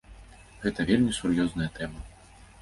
[0.63, 2.01] Гэта вельмі сур'ёзная тэма.